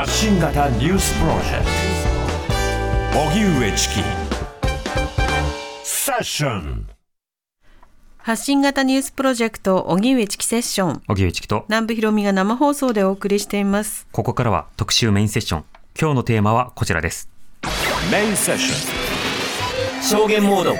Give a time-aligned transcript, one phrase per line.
[0.00, 1.66] 発信型ニュースプロジェク
[3.12, 3.20] ト。
[3.20, 3.94] 荻上チキ。
[5.82, 6.88] セッション。
[8.16, 11.02] 発信型ニュースプロジェクト荻上チキセッション。
[11.06, 11.66] 荻上チキと。
[11.68, 14.06] 南部ひろみが生放送でお送りしています。
[14.10, 15.64] ここからは特集メインセッション。
[16.00, 17.28] 今日のテーマはこちらです。
[18.10, 20.02] メインセッション。
[20.02, 20.76] 証言モード。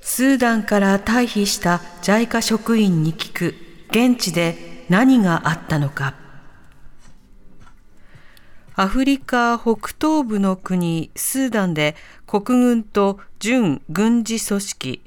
[0.00, 3.54] スーダンから退避した JICA 職員に聞く。
[3.90, 6.14] 現地で何があったのか
[8.80, 11.94] アフリカ北東部の国スーダンで
[12.26, 15.02] 国軍と準軍事組織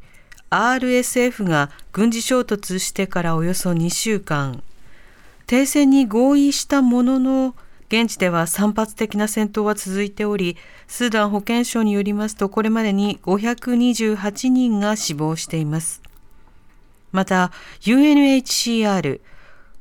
[0.52, 4.62] RSF が軍事衝突してからおよそ2週間。
[5.48, 7.56] 停戦に合意したものの
[7.88, 10.56] 現地では散発的な戦闘は続いており
[10.88, 16.04] スーダン保健省によりますとこれまでに528人が死亡しています。
[17.12, 17.52] また
[17.82, 19.20] UNHCR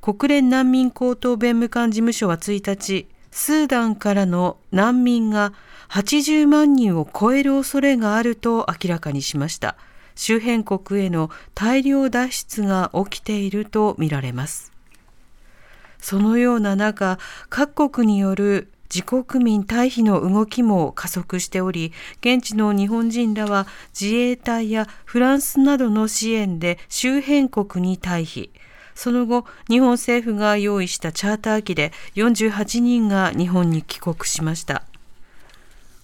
[0.00, 5.52] 国連難民高等弁務官事務所は1日スーダンからの難民が
[5.88, 9.76] 80万人を超える恐れがあると明らかにしました。
[10.14, 14.70] 周辺国への大量脱出が起きているとみられます。
[15.98, 23.66] そのような中各国による自国民退避の動きも加速しており現地の日本人らは
[23.98, 28.50] 自衛隊やフランスなどの支援で周辺国に退避。
[28.94, 34.82] その後日本政府が用意したチャーター機で48人が日本に帰国しました。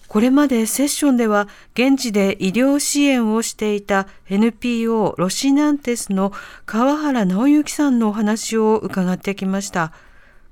[0.07, 6.33] これまでセッションでは現地で医療支援をしていた NPO ロシナンテスの
[6.65, 9.93] 川原直之さんのお話を伺ってきました。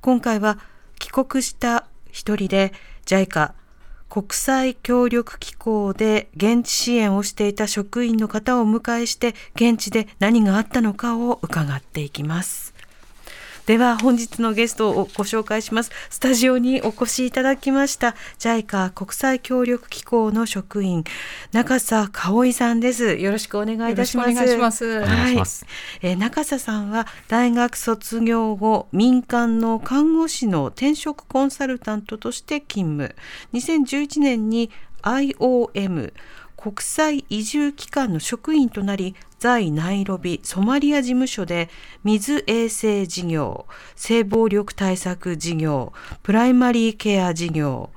[0.01, 0.59] 今回は
[0.99, 2.72] 帰国した一人で
[3.07, 3.56] JICA
[4.09, 12.77] 国際協力機構で現地支援をしていた職員の方をお迎えして現地で何があったのかを伺っていきます。
[13.67, 15.91] では本日のゲストをご紹介します。
[16.09, 21.03] スタジオにお越しいただきました JICA 国際協力機構の職員
[21.51, 23.17] 中佐香織さんです。
[23.17, 24.31] よろしくお願いいたします。
[24.31, 25.01] お願いします。
[25.01, 25.66] 願いします。
[26.01, 33.16] えー中佐さんは大学卒業後民間の看護師の転職コンサルタントとして勤務。
[33.51, 36.13] 2011年に IOM
[36.57, 41.69] 国際移住機関の職員となり在ナイロビソマリア事務所で
[42.03, 47.91] 水衛生事業性暴力対策事業プライマリーケア事業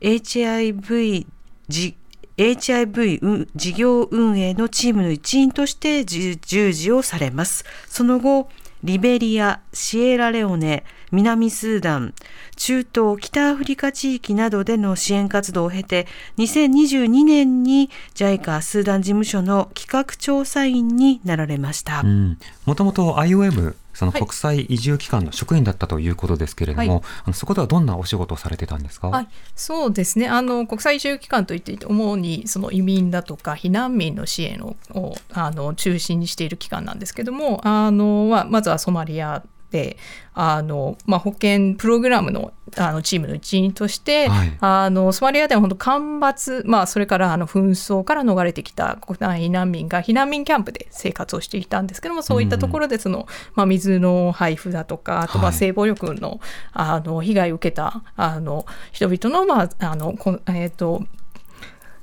[0.00, 1.26] HIV
[1.68, 1.96] じ
[2.38, 7.64] HIV 事業運営のチームの一員として従事をされます。
[7.88, 8.48] その後、
[8.84, 12.14] リベリア、シエラレオネ、南スーダン、
[12.56, 16.06] 中東、北アフリカ地域などでの支援活動を経て、
[16.38, 22.00] 2022年に JICA スーダン事務所の企画調査員になられました。
[22.00, 22.38] うん。
[22.64, 24.20] もともと IOM そのはい。
[24.20, 27.02] 国際移住機関の職員だったということですけれども、はい。
[27.24, 30.28] あのそこではどんなお仕事をされてたんですか、はい、そうですね。
[30.28, 39.98] あの国際移住機関といって主にその移民だとか避難民の支援ををあの中心にしている機関なんですけどもあの、まあ、まずはソマリアで
[40.32, 44.56] あの、まあ、保健プログラムのあのチームの一員として、はい。
[44.60, 55.54] あのソマリアでは本当干ばつ、まあ、それからあの紛争から逃れてきた国内避難民が避難民キャンプで生活をしていたんですけどもそういったところでその、まあ、水の配布だとかあとまはい。
[55.54, 56.40] あ性暴力の
[56.72, 61.04] あの被害を受けたあの人々の,、まああのこんえー、と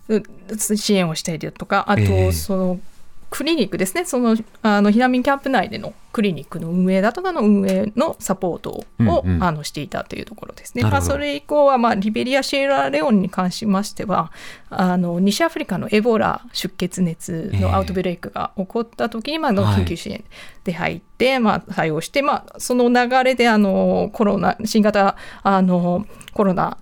[0.08, 0.24] う
[0.58, 2.32] 支援をしたりだとかあと、ええ。
[2.32, 2.80] その
[3.36, 4.06] クリニックですね。
[4.06, 9.44] そのあの避難民キャンプ内でのクリニックの運営だとかの運営のサポートを、うんうん。
[9.44, 10.84] あのしていたというところですね。
[10.84, 14.32] まあ、それ以降は、まあ、リベリア・シエラレオンに関しましては
[14.70, 19.82] あの西アフリカのエボラ出血熱のアウトブレイクが起こった時に、まあ、のはい。
[19.82, 20.24] 緊急支援
[20.64, 26.78] で入って、まあ、対応して、まあ、その流れであのコロナ新型あのコロナ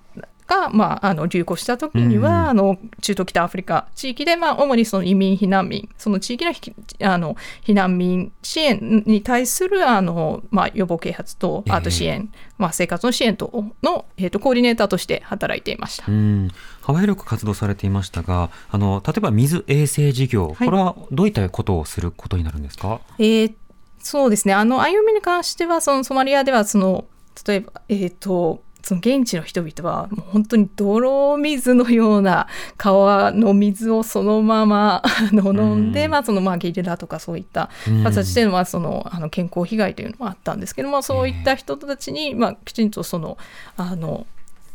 [0.53, 11.73] が、まあ、あの流行した時には、うんあの中東北アフリカ地域で、まあ、主にその移民避難民その地域のひあの避難民支援に対するあの、まあ、予防啓発とええ。
[11.73, 16.05] あと支援、まあ、生活の支援等の、えー、とコーディネーターとして働いていました。
[16.07, 16.49] うん。
[16.81, 20.67] 幅広く活動されていましたがあの例えば水衛生事業、はい。
[20.67, 22.99] これはどういったことをすることになるんですか？
[23.19, 23.53] えー
[23.99, 24.53] そうですね。
[24.53, 27.05] あの歩みに関してはそのソマリアではその
[27.47, 35.01] 例えば、えー、とその現地の人々はもう本当に泥水のような川の水をそのまま
[35.31, 35.39] 飲
[35.75, 38.03] んで、うんまあそのまあゲリラとかそういったうん。
[38.03, 43.37] 形でのまあそのあの健康被害というのもあったんですけどもそういった人たちにまあきちんとその
[43.77, 44.27] あの、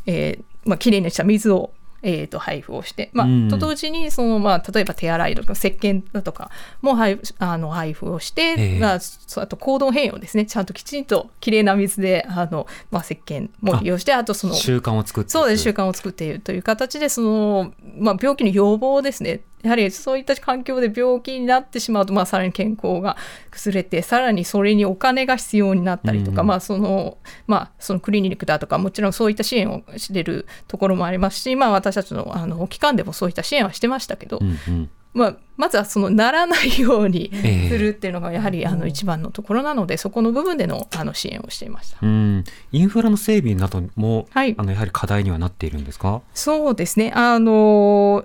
[0.06, 1.70] えーまあきれいにした水を
[2.02, 3.48] えー、と配布をして、まあうん。
[3.48, 6.50] と同時にその、まあ、例えば手洗いとか石鹸だとか
[6.80, 8.78] も配布あの配布をして、ええ。
[8.78, 10.46] まあ、そうあと行動変容ですね。
[10.46, 15.62] ちゃんときちんときれいな水であの、まあ、石鹸も利用してあとその習慣を作ってそうです。
[15.64, 23.16] 習慣を作っているという形でその、まあ、病気の予防ですねやはりそういった環境で病気になってしまうと、まあ、さらに健康が
[23.50, 41.98] 崩れてさらにそれにお金が必要になったりとか、うんまあそのまあ、そのクリニックだとかもちろんそういった支援をしているところもありますし、まあ、私たちのあの機関でもそういった支援はしてましたけど、うんうんまあ、まずはそのならないようにええするっていうのがやはりあの一番のところなので、そこの部分でのあの支援をしていました。
[42.02, 46.20] うん、インフラの整備なども、はいあのやはり課題にはなっているんですか？
[46.34, 47.10] そうですね。
[47.16, 48.24] あの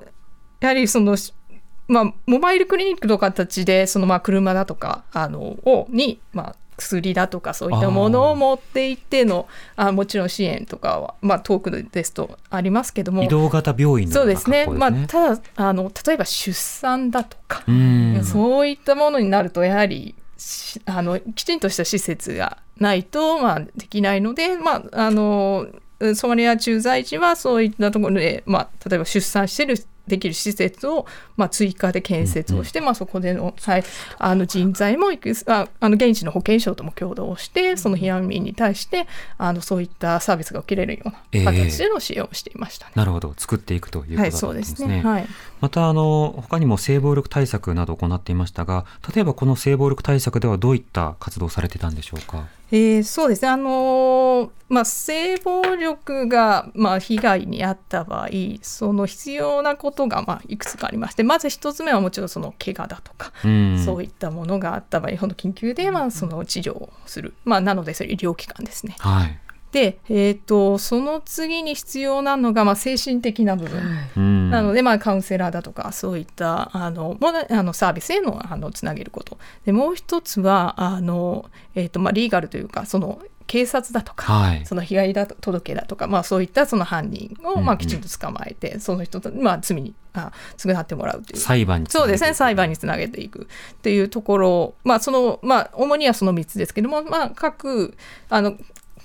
[0.63, 1.17] やはりその
[1.89, 13.23] まあモバイルクリニックの形でそのまあ車だとかあのをにまあ薬だとかそういったものを持っていってのあもちろん支援とかは、まあ、遠くですとありますけども。
[13.23, 14.65] 移動型病院のそうですすね。
[14.65, 15.05] まあ、ね。
[15.07, 18.23] ただあの例えば出産だとか、うん。
[18.23, 25.67] そういったものになるとやはりしあのきちんとした施設がないと、まあ、できないので、まあ、あの
[26.15, 29.75] ソマリア駐在時はそういったところで、まあ、例えば出産してる
[30.07, 31.05] できる施設を、
[31.37, 33.83] まあ、追加で建設をして、まあ、そこでの,、はい、
[34.19, 35.07] あの人材も
[35.47, 39.07] ああの現地の保健省とも共同してその避難民に対して
[39.37, 42.93] あのそういったサービスが受けれるような形での支援をしていましたね。
[42.95, 44.75] なるほど作っていくということはい、だったんですね。
[44.75, 45.01] すね。
[45.01, 45.27] はい。
[45.61, 48.85] またあの他にも性暴力対策などを行っていましたが
[49.15, 52.45] 例えばこの性暴力対策ではどういった活動をされてたんでしょうか？
[52.75, 58.29] えーそうですね、あのーまあ、性暴力が、まあ、被害に遭った場合
[58.63, 68.95] その必要なことが、まあ、いくつかありましてまず一つ目はもちろんその怪我だとか、うん、そういったものがあった場合ほんと緊急で、まあ、その治療をする、まあ、なのでそれ医療機関ですね。
[68.97, 69.39] はい。
[69.73, 73.81] で、えー、とその次に必要なのが、まあ、精神的な部分。
[74.15, 79.39] うん、なので、まあ、カウンセラーだとかそういったあのものあのサービスへのあのつなげること。
[79.65, 84.65] でもう一つはあの、えーとまあ、リーガルというかその警察だとか、はい。
[84.65, 87.65] その被害だと届だとか、まあ、そういったその犯人を、うんうん。
[87.65, 91.39] まあ、きちんと捕まえて、その人と、まあ、罪にあ償ってもらうという。
[91.39, 92.07] 裁判につなげていく。
[92.07, 93.47] そうですね裁判につなげていく。
[93.73, 97.97] っていうところを、まあそのまあ、主にはその3つですけども、まあ、各
[98.29, 98.55] あの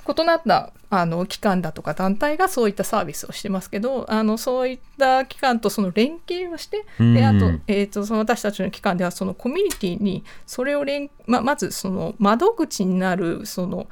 [0.09, 7.15] 異なったあの機関だとか団体がそういったサービスをしてますけどあのそういった機関とその連携をしてうん。
[7.15, 13.89] であと,、えー、とその私たちの機関ではそのコミュニティにそれを連、ままずその窓口になるその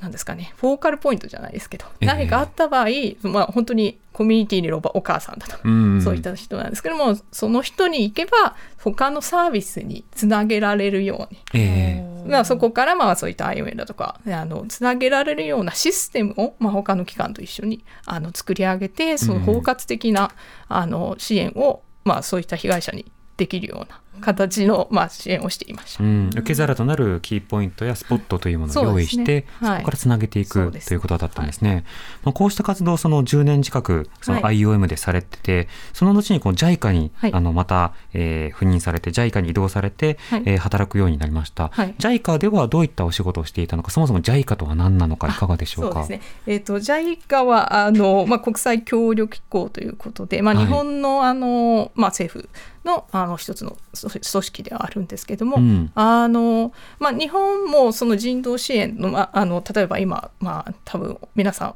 [0.00, 2.06] なんですかねフォーカルポイントじゃないですけど、ええ。
[2.06, 2.88] 何かあった場合、
[3.22, 6.02] まあ、本当にコミュニティにいるお母さんだとかうん。
[6.02, 20.32] そういった人なんですけども、その人に行けば他のサービスにつなげられるように、ええまあ、そこからまあそういった IOM だとかあのつなげられるようなシステムを、まあ、他の機関と一緒にあの作り上げてその包括的な、
[20.68, 26.04] あの支援を、まあ、そういった被害者にできるような形の、まあ、支援をしていました。
[26.04, 29.78] うん、受け皿となるキーポイントやスポットというものを用意して、そはい。
[29.80, 31.84] こからつなげていくということだったんですね。
[32.24, 37.32] まあ、こうした活動をその10年近くそのは IOM でされてて、その後にこの JICA に、はい。
[37.32, 40.42] あのまた、えー赴任されて JICA に移動されて、はい。
[40.46, 41.94] えー働くようになりました、はい。
[41.98, 46.06] JICA ではどういったお仕事をしていたのかそもそも JICA とは何なのかいかがでしょうか？
[46.46, 50.64] えっ、と JICA はあのまあ国際協力機構ということで、まあはい。
[50.66, 52.48] 日本の、あのまあ政府
[52.86, 55.90] のあの一つの組組織ではあるんですけども、うん。
[55.94, 61.74] あのまあ日本もその人道支援のまああの例えば今まあ多分皆さん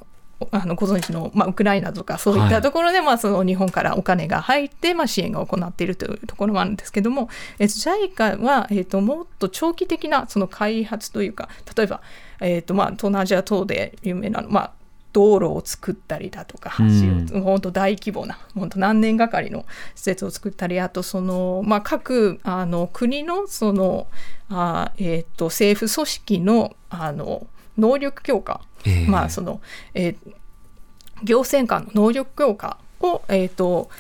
[0.52, 2.50] あのご存知の、まあ、ウクライナとかそういっはい。
[2.50, 12.00] たところで、まあ、その日本からお金が入って、まあ、支援が行っているというところもあるんですけども、えっと、JICA は、えっと、もっと長期的なその開発というか例えば、
[12.40, 14.72] えっとまあ、東南アジア等で有名なの、まあ、
[15.12, 17.28] 道路を作ったりだとか橋うん。
[17.38, 24.06] を本当大規模な本当何年がかりの施設を作ったりあとその、まあ、各あの国のその
[24.48, 27.46] あ、えー、と政府組織のあの
[27.78, 29.06] 能力強化、ええ。
[29.06, 29.60] まあその
[29.94, 30.34] えー
[31.22, 33.90] 行政官の能力強化を、えーと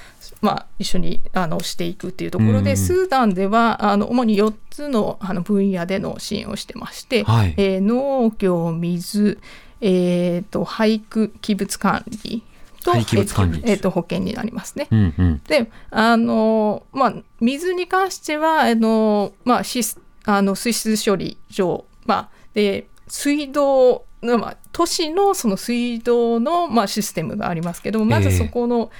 [0.40, 2.76] まあ、一緒にあのしていくっていうところで、うん。
[2.76, 7.54] スーダンではあの主に4つのあの分野での支援をしてまして、はい。
[7.56, 9.38] えー農業水、
[9.80, 12.42] えー、と俳句器物管理
[12.84, 13.58] と廃棄物管理。
[13.58, 14.88] えーとえーと保険になりますね。
[14.90, 15.42] うんうん。
[15.46, 28.36] であの、まあ、水に関してはあの、まあ、シスあの水質処理場、まあ、で水道の、まあ、都市のその水道の、まあ、システムがありますけどもまずええ。
[28.36, 28.90] そこの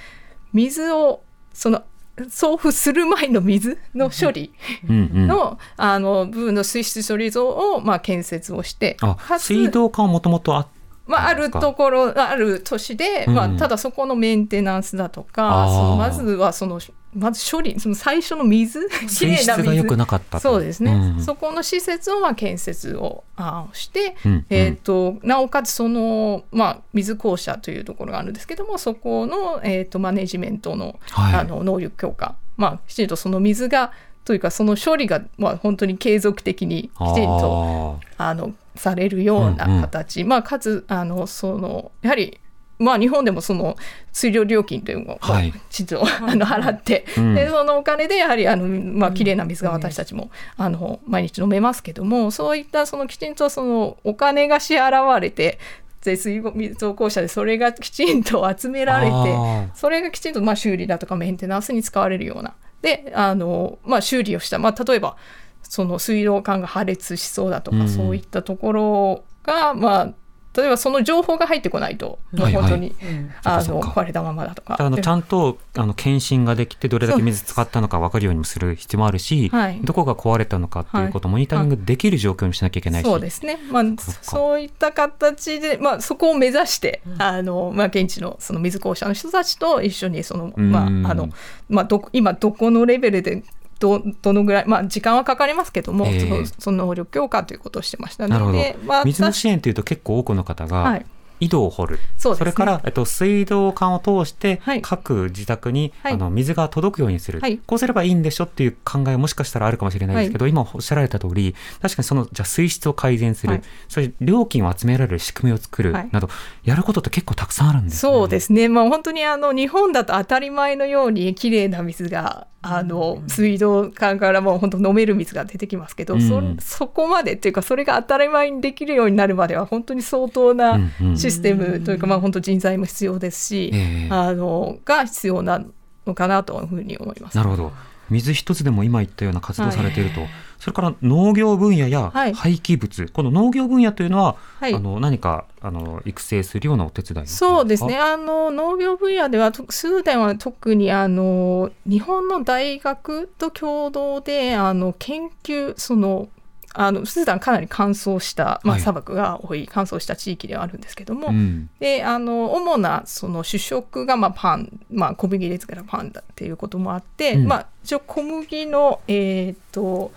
[0.53, 1.21] 水を
[1.53, 1.83] その
[2.29, 4.53] 送付する前の水の処理
[4.87, 8.97] の,、あの部分の水質処理場を、まあ、建設をして
[9.39, 10.67] 水道管はもともとあっ
[11.07, 13.35] まあ、あるところある都市で、うん。
[13.35, 15.69] まあ、ただそこのメンテナンスだとあか、ー。
[15.69, 16.79] そのまずはその
[17.13, 20.39] まず処理その最初の水 き水れいな質が良く水なかったと。
[20.39, 21.21] そうですね、うん。
[21.21, 24.31] そこの施設をまあ建設をあーして、うん。
[24.31, 24.45] うん。
[24.49, 31.35] えー、となおかつその、まあ、水公社というところがあるんですけどもそこの、えー、とマネジメントの,、はい。
[31.35, 33.91] あの能力強化、まあ、きちんとその水が
[34.25, 42.39] というかその処理が、まあ、本当に継続的にきちんとああのされるような形、まあ、かつあのそのやはり
[42.81, 43.77] まあ、日本でもその
[44.11, 45.51] 水量料金というのをはい。
[45.51, 47.35] きちんとあの払って、うん。
[47.35, 55.59] でそのお金でやはりあの、まあ綺麗な水が私たちも、あの毎日飲めますけどもそういったそのきちんとそのお金が支払われて
[56.03, 56.41] で水
[56.79, 65.17] 道公社でそれがきちんと集められてそれがきちんとまあ修理だとかメンテナンスに使われるようなであの、まあ、修理をした、まあ、例えば
[65.63, 67.89] その水道管が破裂しそうだとか、うん。
[67.89, 70.13] そういったところが、まあ、
[70.55, 72.61] 例えばその情報が入ってこないともうはいはい。
[72.63, 72.95] 本当に、
[73.43, 74.75] あの壊れたままだとか。
[74.79, 79.79] あのちゃんとあの検診ができてどれだけ水使ったのか分かるようにもする必要もあるし、はい。
[79.81, 91.29] どこが壊れたのかっていうことをモニタリングできる状況にしなきゃいけないし、そうですね、まあ、かそういった形で、まあ、そこを目指して、あのまあ、現地のその水公社の人たちと一緒にその、まあうんあの
[91.69, 93.43] まあ、どこ今どこのレベルで
[93.81, 96.19] どどのぐらい、まあ、時間はかかりますけども、ええ。
[96.19, 98.57] そのその能力強化ということをしてましたなるほど。
[98.57, 101.05] で、まあ、水の私支援というと結構多くの方がはい
[101.41, 102.45] 井戸を掘る、そね。
[102.45, 104.81] れから、えっと、水道管を通してはい。
[104.81, 106.13] 各自宅に、はい。
[106.13, 107.57] あの水が届くようにする、はい。
[107.57, 113.61] こうすればいいんでしょっていう考えもしかしたらあるかもしれないですけど、今おっしゃられた通り確かにそのじゃあ水質を改善する、はい。
[113.89, 116.09] それ料金を集められる仕組みを作るはい。
[116.11, 116.29] など、
[116.63, 117.97] やることって結構たくさんあるんですね。
[117.99, 126.21] そうですね、まあ、本当にあの日本だと当たり前のようにきれいな水があの水道管からもう本当飲める水が出てきますけど、うん。
[126.21, 126.41] そ
[126.81, 134.07] そこまでっていうかそれが当たり前にできるようになるまでは本当に相当なうんうんシステムというか、まあ、本当人材も必要ですし、ええ。
[134.11, 135.63] あのが必要な
[136.05, 137.37] のかなというふうに思います。
[137.37, 137.71] なるほど。
[138.09, 140.21] 水一つでも今言ったような活動されていると、
[140.59, 142.33] それから農業分野やはい。
[142.33, 144.73] 廃棄物、この農業分野というのは、はい。
[144.73, 147.97] あの何かあの育成するようなお手伝いそうですね。
[147.97, 156.27] ああの農業分野ではとスーダンは特にあの日本の大学と共同であの研究その
[156.73, 158.79] あのスーダンかなり乾燥した、まあ、はい。
[158.81, 167.47] 砂漠が多い乾燥した地域ではあるんですけども、うん、であの主なその主食がまあパン、まあ、小麦ですからパンだっていうこともあって、うん。
[167.47, 170.11] まあ、一応小麦のえーっと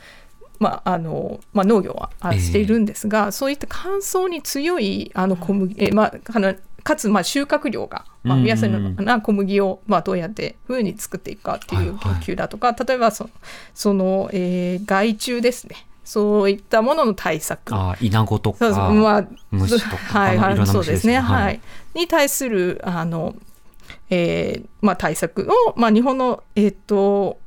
[0.60, 6.12] まああのまあ、農業はしているんですが、そういった乾燥に強いあの小麦、えまあ、
[6.84, 8.44] かつまあ収穫量が、まあ、うん。
[8.44, 13.28] 見やすいのかな小麦をまあどうやってふうに作っていくかっていう研究だとか、例えばそ
[13.74, 17.74] その、えー害虫ですねそういったものの対策。
[17.74, 21.42] あイナゴとか、まあ、虫とかはいはいそうですすねはい。
[21.44, 21.60] はい。
[21.94, 23.34] に対するあの、
[24.10, 27.38] えーまあ、対策を、まあ、日本の、えっと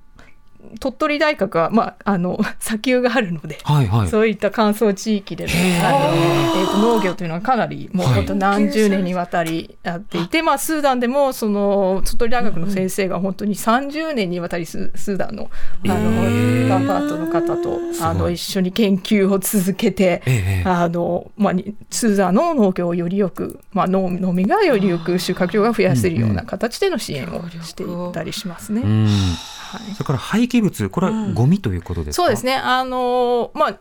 [0.80, 4.08] 鳥取大学は、まあ、あの 砂丘があるので、はいはい。
[4.08, 5.52] そういった乾燥地域での
[5.88, 15.50] あの、えーと農業というのはかなりもうはい本当何十年にわたりやっていて、まあ、スーダンでもその鳥取大学の先生が本当に30年にわたりススーダンの
[15.86, 20.22] あの、ーガンパートの方とあの一緒に研究を続けて。
[20.26, 28.82] ええあのまあ、にスーダンの農業をよりよく、まあ、農農民がよりよく収穫量が増やせるような形での支援をしていったりしますね。
[28.82, 29.06] うん。
[29.06, 32.24] はいそれから廃棄物、これはゴミということですか？
[32.24, 32.56] そうですね。
[32.56, 33.78] あのまあ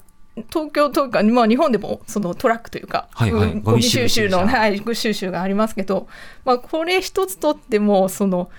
[0.51, 6.09] 東京とか、まあ、日本でもそのトラックというか、はいはいうんゴミ収集の、はい、収集がありますけど、
[6.45, 8.51] まあ、これ一つとってもその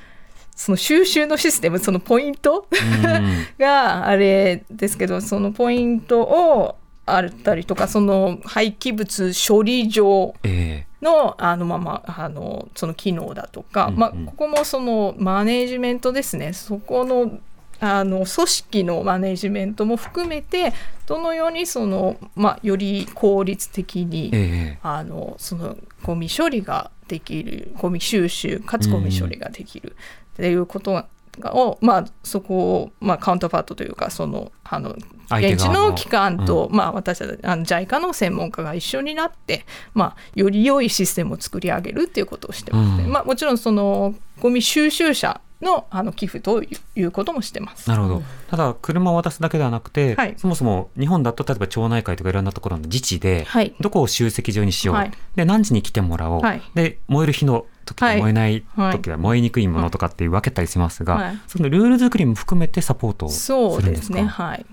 [0.56, 3.46] その収集のシステムそのポイントうん。
[3.60, 17.38] があれですけどそのポイントをあったりとかその廃棄物処理場ええのあのまあまああのその機能だとか、うんうんまあ、ここもそのマネジメントですねそこの
[17.80, 20.74] あの組織のマネジメントも含めて
[21.06, 24.80] どのようにその、まあ、より効率的に、ええ。
[24.82, 29.96] あのそのゴミ処理ができるゴミ収集かつゴミ処理ができる
[30.34, 31.08] っていうことが
[31.46, 34.96] を、まあ、そこを、まあ、カウンターパートというかそのあの
[35.30, 43.04] 現地のの機関と、まあ、私たちあの JICA の専門家が一緒になって、まあ、より良いシステムを作り上げるっていうことをしてますね。
[43.06, 43.12] うん。
[43.12, 47.90] まあ、もちろんそのゴミ収集車のあの寄付といういうこともしてます。
[47.90, 48.24] なるほど。
[48.50, 50.36] ただ、車を渡すだけではなくて、はい。
[50.38, 53.76] そもそも日本だと例えば町内会とかいろんなところの自治で、はい。
[53.80, 55.12] どこを集積場にしよう、はい。
[55.36, 56.62] で何時に来てもらおう、はい。
[56.76, 61.40] で燃える日の時燃えない時は燃えにくいものとかって分けたりしますが、はい。
[61.48, 63.90] そのルール作りも含めてサポートをするんですか？
[63.90, 64.26] ですね。
[64.26, 64.66] はい。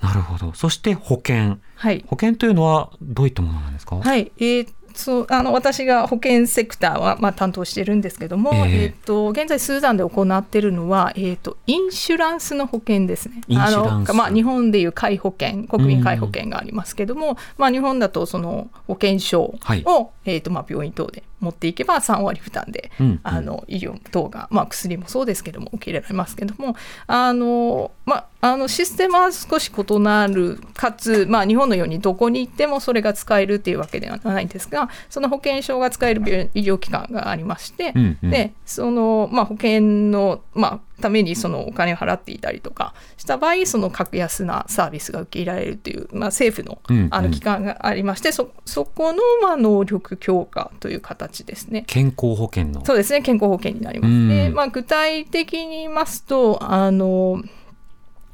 [0.00, 0.52] なるほど。
[0.54, 1.58] そして保険。
[1.76, 2.04] はい。
[2.06, 8.82] 保険というのはどういったものなんですか、はい、えーっそうあの私が保険セクターは、まあ、担当してるんですけども、ええ。
[8.84, 13.40] えーと現在スーダンで行っているのは、えー、とインシュランスの保険ですね。
[13.56, 19.84] あのまあ、日本でいう皆保険国民皆保険がありますけども、まあ、日本だとその保険証を、はい。
[20.24, 23.20] えーとまあ、病院等で持っていけば3割負担で、うんうん。
[23.22, 39.80] あの医療等が、まあ、薬もそうですけども受け入れられますけどもあの、まあ、あのシステムは少し異なるかつ、まあ、日本のようにどこに行ってもそれが使えるっていうわけではないんですがその保険証が使える病医療機関がありまして、うんうんでその、まあ、保険
[40.10, 51.84] の、まあ、ためにそのお金を払っていたりとかした場合その格安なサービスが受け入れられるという、まあ、政府のうんうんあの機関がありまして、そそこの、まあ、能力強化という形ですね。
[51.86, 52.84] 健康保険の。
[52.86, 54.46] そうですね健康保険になりますね。
[54.46, 57.42] うんまあ、具体的に言いますとあの、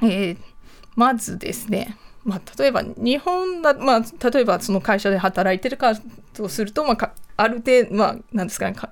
[0.02, 0.36] えー
[0.96, 5.94] まずですねまあ、例えば日本だ、まあ、例えばその会社で働いてるか
[6.34, 8.90] とすると、まあ、かある程度、まあ、なんですかねか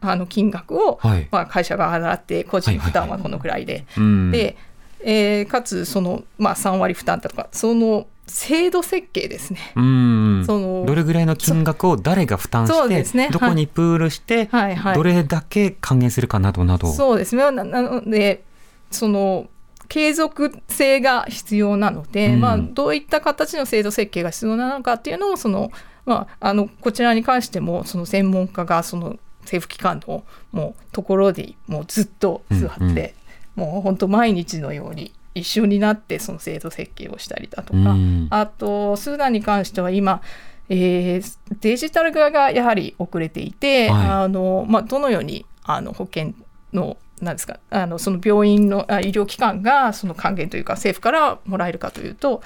[0.00, 1.28] あの金額を、はい。
[1.30, 4.56] まあ、会社が払って個人負担はこのくらいで、うん、で、
[5.00, 9.72] えーかつその、まあ、3割負担だとかその制度設計ですね。
[9.74, 13.30] うん、そのどれぐらいの金額を誰が負担そうして、ですね。
[13.32, 14.76] どこにプールして、はい。
[14.76, 16.92] はいどれだけ還元するかなどなど。
[16.92, 17.34] そうです。
[17.34, 18.44] ねななので
[18.90, 19.48] その
[19.88, 22.40] 継続性が必要なので、うん。
[22.40, 25.70] まあ、どういった形の制度設計が必要なのかっていうのをその、
[26.04, 33.14] まあ、あのこちらに関してもその専門家がその政府機関のもうところでもうずっと座って、
[33.56, 33.72] うんうん。
[33.72, 38.26] もう本当毎日のように一緒になってその制度設計をしたりだとうか、ん。
[38.30, 40.20] あとスーダンに関しては今、
[40.68, 44.08] えーデジタル化がやはり遅れていて、はい。
[44.24, 46.34] あのまあ、どのようにあの保険
[46.72, 47.60] のなんですか？
[47.70, 52.42] あのその病院のあ医療機関がその還元というか政府からもらえるかというと、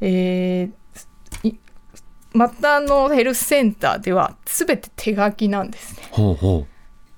[0.00, 1.54] えーい
[2.32, 6.08] 末端のヘルスセンターでは全て手書きなんですね。
[6.10, 6.66] ほうほ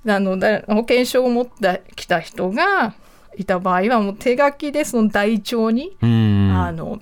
[0.06, 2.94] あのだ保険証を持ってきた人が
[3.36, 5.96] いた場合はもう手書きでその台帳に。
[6.02, 7.00] あの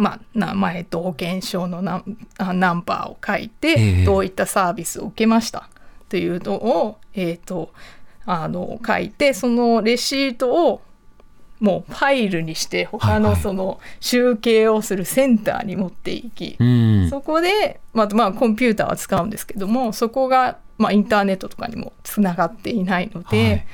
[0.00, 2.04] まあ、名前と保険証のナ
[2.38, 5.68] ナンバーを書いて、ええどういったサービスを受けました
[6.08, 7.72] というのを、えー、と
[8.30, 10.82] あの書いてそのレシートを
[11.60, 17.08] もうファイルにして他はいはいのその集計をするセンターに持っていき、うん。
[17.08, 23.66] そこで、まあまあ、コンピューターは使うんですけどもそこが、まあ、インターネットとかにもつながっていないので、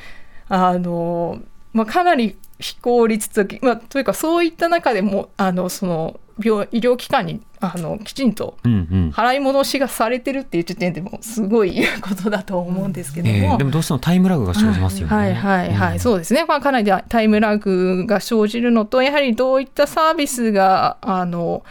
[0.49, 1.41] あの
[1.73, 9.11] まあ、かなり非効率的、まあ、というかそういった中でもあのその病医療機関にあのきちんとうんうん。
[9.11, 13.35] 払い戻しがされてるっていう時点でもすごいことだと思うんですけども。
[13.35, 15.15] ええでもどうしてもタイムラグが生じますよね。
[15.15, 21.65] はいはいはい、うんそうですね、まあ、かなりタイムラグが生じるのとやはりどういったサービスがあの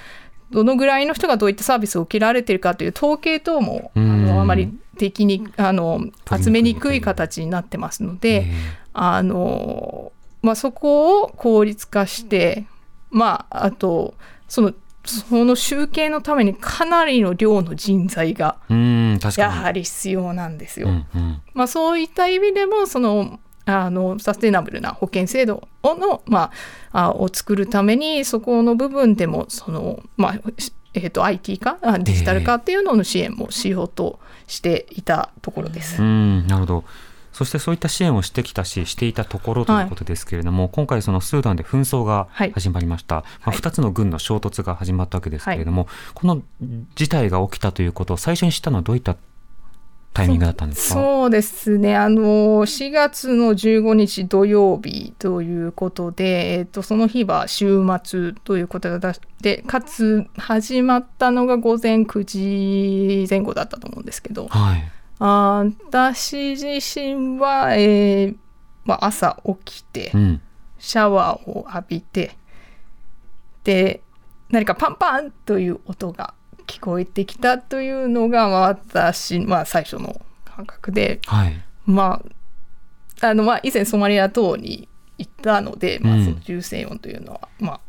[0.51, 8.53] どのぐらいの人がどういったサービスを受けられているかという統計等もあうんのあまり的にあの集めにくい形になってますので、え
[8.93, 10.11] あの
[10.43, 12.65] まあ、そこを効率化して、
[13.09, 14.13] まあ、あと
[14.47, 14.73] その
[15.05, 18.57] その集計のためにかなりの量の人材が。
[19.37, 20.87] やはり必要なんですよ。
[20.87, 21.41] うんうん。
[21.53, 26.51] まあ、そういった意味でもそのあのサステナブルな保険制度をの、ま
[26.91, 36.01] あ、あを作るためにそこの部分でもその、まあしえー、と IT 化あデジタル化っていうのの支援もしようとしていたところです。
[36.01, 36.83] うん、なるほど。
[37.33, 42.51] そしてそういった支援をしてきたし、していたところということですけれども、今回そのスーダンで紛争がはい。
[42.51, 43.15] 始まりました。
[43.15, 43.57] まあ、はい。
[43.57, 46.41] 2つの軍の衝突が始まったわけですけれども、この
[46.95, 49.15] 事態が起きたということを最初に知ったのはどういった
[50.13, 50.93] タイミングだったんですか？
[50.93, 51.95] そうですね。
[51.95, 52.21] あの
[52.67, 58.99] 4月の15日土曜日ということで、えー、とその日は週末ということ
[59.41, 64.47] でかつ始まったのが午前9時前後だったと思うんですけど。
[64.49, 64.91] はい。
[65.19, 68.35] 私自身は、えー
[68.85, 70.41] まあ、朝起きてうん。
[70.79, 72.35] シャワーを浴びて
[73.63, 74.01] で
[74.49, 76.33] 何かパンパンという音が
[76.67, 81.53] 聞こえてきたというのがまあ私、まあ、最初の感覚ではい。
[81.85, 82.21] ま
[83.21, 87.79] ああのまあ以前ソマリア等に行ったので、まあ、うんその銃声音というのは、まあ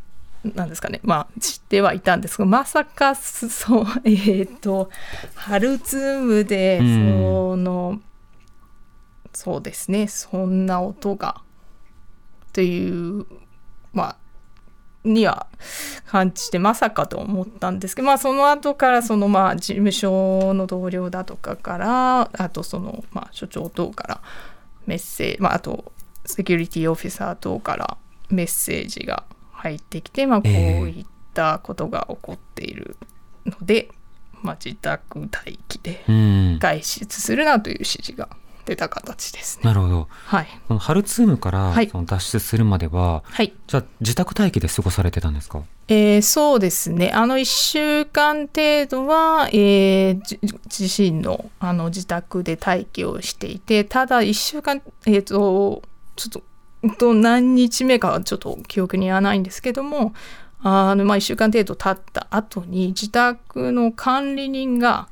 [0.55, 1.01] なんですかね。
[1.03, 4.91] まあ知ってはいたんですがまさかそう えっ、と
[5.35, 7.19] ハルツームでうん。
[7.19, 8.01] その、
[9.33, 10.07] そうですね。
[10.09, 11.41] そんな音が
[12.53, 13.27] という
[13.93, 14.17] まあ
[15.05, 15.47] には
[16.07, 24.21] 感じてまさかと思ったんですけど、まあ、その後からそのまあ事務所の同僚だとかからあとそのまあ所長等から
[24.87, 25.93] メッセージ、まあ、あと
[26.25, 27.99] セキュリティオフィサー等から
[28.31, 29.25] メッセージが
[29.65, 32.97] 入ってきて、まあ、こうええいったことが起こっている
[33.47, 33.89] ので、
[34.43, 36.59] まあ、自宅待機でうん。
[36.61, 38.29] 外出するなという指示が
[38.67, 39.63] 出た形ですね。
[39.65, 40.09] なるほど。
[40.27, 45.63] はい、このハルツームからはいその脱出するまでは、はいじゃあ自宅待機で過ごされてたんですか？
[45.89, 50.39] えーそうですねあの1週間程度は、えーじ
[50.81, 55.83] 自身のあの自宅で待機をしていてただ1週間えっ、と
[56.17, 56.45] ちょっとうん
[56.91, 60.15] と何日目かはちょっと記憶にはないんですけども
[60.63, 65.09] あの、まあ、1週間程度経った後に自宅の管理人が、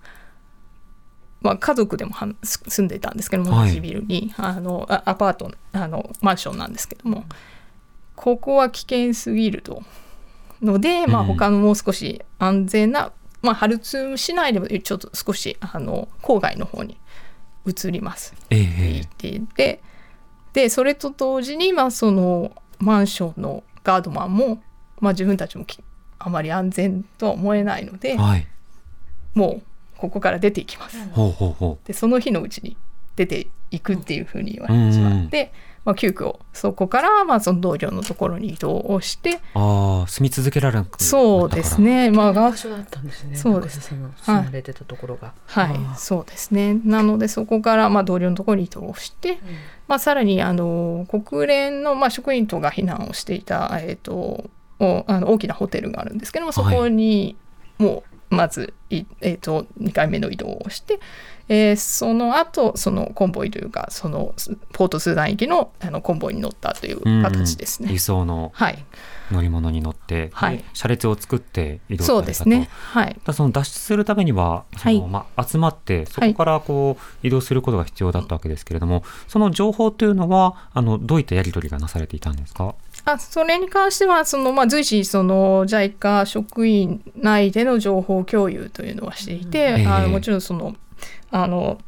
[1.41, 7.25] まあ、家族でもはんす住んでたんですけどもはい同じビルに、あのあアパートあのマンションなんですけども
[8.17, 9.83] ここは危険すぎると。
[10.63, 13.11] ので、まあ、うん他のもう少し安全な、
[13.43, 16.97] まあ、ハルツーム市内でもちょっと少しあの郊外の方に
[17.67, 18.33] 移ります。
[18.51, 19.83] ええって言ってで
[20.53, 24.63] でそれと同時に、まあ、そのマンションのガードマンも、
[25.01, 25.79] まあ、自分たちもき
[26.19, 28.47] あまり安全とは思えないのではい。
[29.35, 29.63] もう
[29.97, 30.99] ここから出ていきます。
[31.11, 32.77] ほうほうほでその日のうちに
[33.17, 35.53] 出ていくっていうふうに言われてしまって、
[35.85, 39.59] まあ、急遽そこからまあその同僚のところに移動をしてう。
[39.59, 41.81] ああ、住み続けられなくなったからそうです。
[41.81, 43.37] ねまあが場所だったんですね。
[43.37, 45.33] そうです住まれてたところが。
[45.47, 46.75] はいあ、そうですね。
[46.85, 49.41] なのでそこからまあ同僚のところに移動して、
[49.89, 57.37] まあ、さらにあの国連のまあ職員等が避難をしていた、えー、とおあの大きなホテルがあるんですけどもそこに
[57.79, 61.01] もうまずい、えー、と2回目の移動をして、
[61.55, 67.93] えーその後そのコンボイというかそのスポートスーダン行きのあのコンボイに乗ったといううん形ですね。
[67.93, 68.85] 輸送のはい、
[69.31, 70.57] 乗り物に乗って、はい。
[70.59, 72.23] で車列を作って移動されたと。
[72.23, 72.69] そうですね。
[72.71, 82.75] はい、その脱出するためにはその、はいまあ、集まってそこからこう移動することが必要だったわけですけれども、その情報というのはあのどういったやり取りがなされていたんですか？
[83.05, 89.81] あそれに関してはその、まあ、随時その JICA 職員内での情報共有というのはしていて、うん。
[89.81, 89.87] ええ。
[89.87, 90.77] あのもちろんその
[91.31, 91.79] あの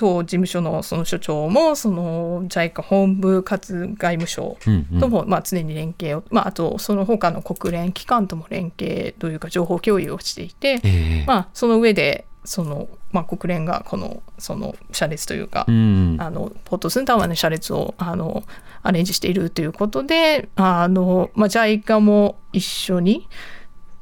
[0.00, 5.00] 当事務所のその所長もその JICA 本部かつ外務省うんうん。
[5.00, 11.24] とも、まあ、常に連携を、まあ、あとその他の国連機関とも連携というか情報共有をしていて、ええ。
[11.26, 18.44] まあ、その上でその、まあ、国連がこのその車列というか、うんあのポートスンタワーの車列をあの
[18.82, 23.28] アレンジしているということであの、まあ、JICA も一緒に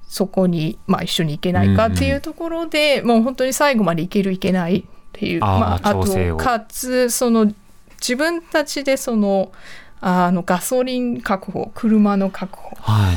[0.08, 7.52] そこに、まあ、一緒に行けないかっていうところで、もう本当に最後まで行ける行けないっていうまあ、あとかつその
[8.00, 9.52] 自分たちでその
[10.00, 12.76] あのガソリン確保車の確保。
[12.80, 13.16] はい。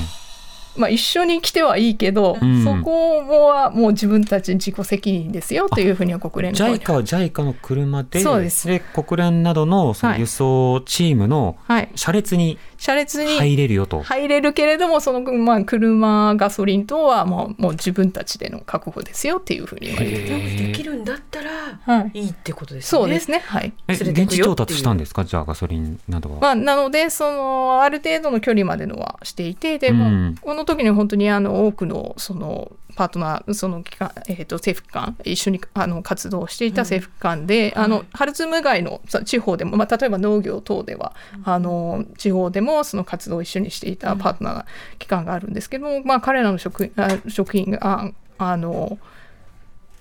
[0.77, 2.63] まあ、一緒に来てはいいけど、うん。
[2.63, 7.03] そこはもう自分たち自己責任ですよというふうには国連の JICA は。
[7.03, 8.67] JICA の車でそうです。
[8.79, 10.21] 国連などのそのはい。
[10.21, 14.01] 輸送チームのはい、車列に車列に入れるよと。
[14.01, 21.51] 入れるけれどもその、まあ、車ガソリン等はもうもう自分たちでの確保ですよっていうふうに言われてて、できるんだったら
[21.83, 23.03] はい、いいってことですよね。
[23.03, 23.71] そうですねはい。
[23.87, 25.23] 現地調達したんですか？
[25.25, 26.39] じゃあガソリンなどは。
[26.39, 44.65] まあ、なのでそのある程度の距離までのはしていてで、うんもうこの時に本当にあの多くのそのパートナーその機関、えー、と政府機関一緒にあの活動していた政府機関で、あのハルツーム外のさ地方でも、まあ、例えば農業等では、あの地方でもその活動を一緒にしていたパートナー
[44.99, 46.91] 機関があるんですけども、まあ、彼らの職
[47.27, 48.97] 職員がああの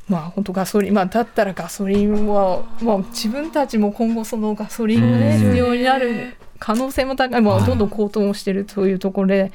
[0.08, 5.38] まあ本当ガソリン、まあ、だったらガソリンは、まあ、自分たちも今後そのガソリンがねうん。
[5.38, 7.64] 必要になる可能性も高い、まあ、はい。
[7.64, 9.52] どんどん高騰もしているというところで。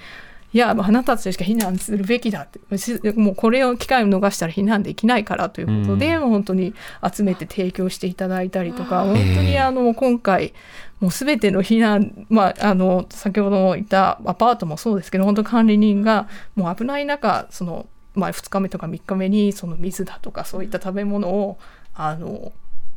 [0.55, 6.21] いや、あなたたちしか避難するべきだって、しもうこれを機会を逃したら避難できないからということで、うん。
[6.21, 6.73] もう本当に
[7.13, 10.53] 集めて提供していただいたりとか、本当ええにあの今回、
[11.01, 21.57] もうすべての避難、まあ、あの先ほども言ったアパートもそうですけど、本当管理人がもう危ない中、そのまあ、2日目とか3日目にその水だとかそういった食べ物を
[21.93, 22.53] あの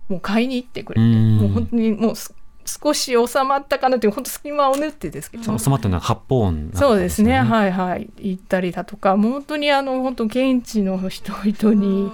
[0.09, 1.39] もう買いに行ってくれて、うん。
[1.39, 2.33] もう本当にもうす
[2.69, 5.45] 少し収まったかなという本当隙間を縫ってですけど。
[5.45, 7.39] その収まったのは発砲音なんそうですね、い。
[7.39, 8.11] はいはい。
[8.19, 9.17] 行ったりだとか。
[9.17, 12.11] もう本当にあの本当現地の人々に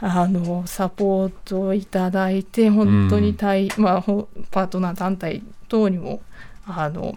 [0.00, 6.20] あのサポートいただいて本当に対、まあ、ほパートナー団体等にも
[6.66, 7.16] あの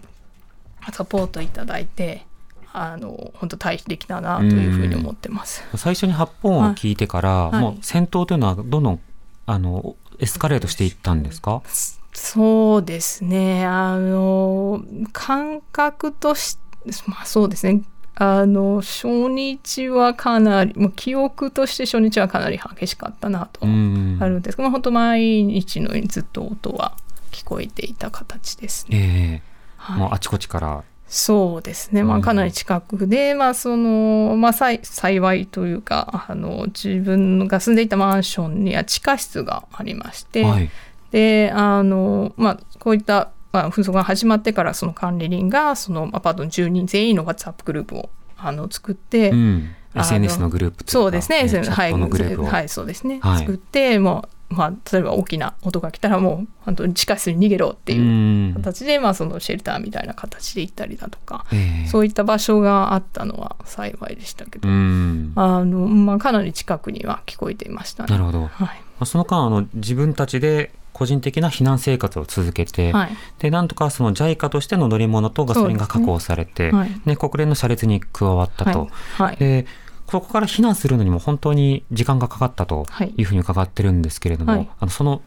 [0.92, 2.26] サポートいただいて
[2.72, 5.62] あの本当大使できたなというふうに思ってます。
[5.76, 7.60] 最初に発砲音を聞いてから、はい。
[7.60, 9.00] もう戦闘というのはどんどん
[9.46, 11.62] あのエスカレートしていったんですか？
[12.12, 13.64] そうですね。
[13.64, 16.58] あの、感覚とし
[17.06, 17.82] まあそうですね。
[18.14, 26.94] あの、初日はかなり、もう記憶として初日はかなり激しかったなと、うんあるんですけど、まあ本当毎日のようにずっと音は
[27.30, 29.42] 聞こえていた形ですね。
[29.42, 40.70] ええはいもうあちこちからそうですね、まあ、うんかなり近くで、まあそのまあ、幸いというかあの自分が住んでいたマンションには地下室がありまして、はい。
[41.12, 49.68] であの、まあ、こういった、まあ、紛争が始まってからその管理人がそのアパートの住人全員の WhatsApp グループをあの作って、うん。
[49.94, 52.46] SNS のグループというかそうですね、はい、チャットのグループを。
[52.46, 58.04] はい、そうですね、はい作ってもう、まあ、例えば大きな音が来たらもう本当に地下室に逃げろっていうう
[58.50, 58.54] ん。
[58.54, 61.88] 形で、まあ、そのシェルターみたいな形で行ったりだとか、ええ。
[61.88, 65.32] そういった場所があったのは幸いでしたけど、うん。
[65.36, 68.10] あのまあ、かなり近くには聞こえていましたね。
[68.10, 68.46] なるほど。
[68.46, 68.48] はい。
[68.58, 73.16] まあその間あの自分たちで個人的な避難生活を続けて、はい。
[73.38, 77.02] でなんとかその JICA としての乗り物とガソリンが確保されて、そうですね。
[77.06, 78.88] ね国連の車列に加わったと、はい。
[79.28, 79.36] はい。
[79.36, 79.66] で
[80.12, 83.14] そこから避難するのにも本当に時間がかかったとはい。
[83.16, 84.68] いうふうに伺ってるんですけれども、はい。
[84.78, 85.22] あのその、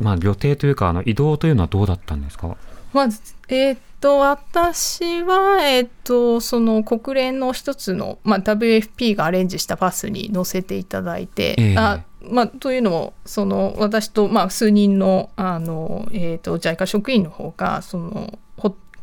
[0.00, 2.56] まあ、予定というかあの移動というのはどうだったんですか？
[2.92, 11.76] まず、えーっと私は、えーっとその国連の一つの、まあ、WFP がアレンジしたバスに乗せていただいて、ええ。
[11.78, 18.38] あまあ、というのもその私と、まあ、数人のあの、えと JICA 職員の方がそのほ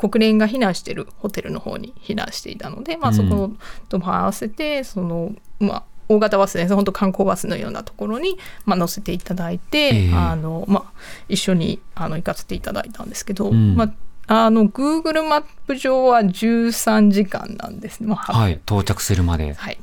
[0.09, 3.15] 国連が避難しているホテルの方に避難していたので、まあ、うん。
[3.15, 3.51] そこ
[3.87, 10.13] とも合わせてその、まあ、大型バスですね本当観光バスのようなところに、まあ、乗せていただいて、ええ。
[10.13, 10.91] あのまあ、
[11.29, 13.75] 一緒にあの行かせていただいたんですけど、うん。
[13.75, 13.93] ま
[14.27, 18.07] あ、あの Google マップ上は13時間なんですね。
[18.07, 19.53] まあはい到着するまで。
[19.53, 19.79] はい、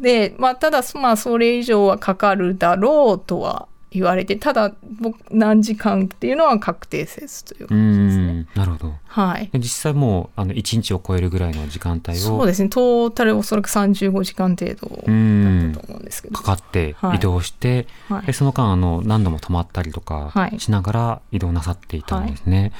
[0.00, 8.32] で、まあ、ただ、まあ、それ以上はかかるだろうとは言われてただ僕何時間っていうのは確定せずというう感じですね。
[8.32, 8.94] んなるほど。
[9.06, 9.48] はい。
[9.52, 12.68] で実際もうあの1日を超えるぐらいの時間帯をそうですね。
[12.68, 17.16] トータルおそらく35時間程度うだんったと思うんですけど、かかってはい。
[17.16, 18.26] 移動して、はい。
[18.26, 20.58] でその間あの何度も止まったりとかはい。
[20.58, 22.72] しながら移動なさっていたんですね。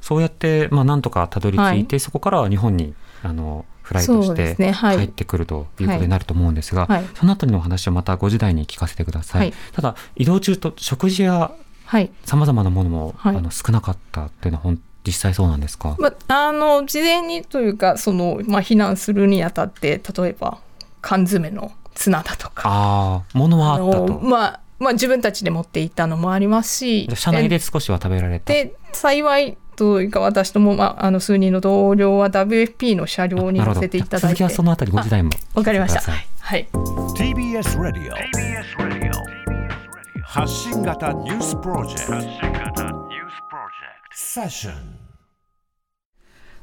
[0.00, 7.04] そうやって、まあ、なんとかたどり着いて、そこからは日本にあのフライトして帰ってくるということになると思うんですが、はい。
[7.14, 9.40] その後のお話をまた5時台に聞かせてください。
[9.40, 9.54] はい。
[9.72, 11.52] ただ移動中と食事や
[11.86, 12.10] はい。
[12.26, 13.36] さまざまなものも、はい。
[13.36, 20.58] あの少なかったっていうのはほん実際そうなんですか、まあ、あの事前にというかその、まあ、避難するにあたって例えば
[21.00, 22.68] 缶詰のツナだとか。
[22.68, 24.20] ああ物はあったのと。
[24.20, 27.08] まあまあ、自分たちで持っていったのもありますし。
[27.14, 28.52] 車内で少しは食べられた。
[28.52, 34.56] で幸いというか私とも、まあ、あの数人の同僚は WFP の車両に乗せていただい続きはて。
[34.56, 36.00] そのあたり5時台もわかりました。
[36.00, 36.68] はい。
[37.16, 42.12] TBS ラディオ TBS ラディオ発信型ニュースプロジェクト。
[42.12, 44.16] 発信型ニュースプロジェクト。
[44.16, 44.74] セッション